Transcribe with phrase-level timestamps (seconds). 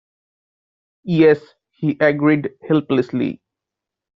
[1.03, 3.39] "Yes," he agreed helplessly.